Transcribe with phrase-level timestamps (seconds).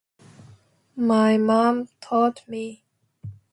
[0.95, 2.83] My mom taught me.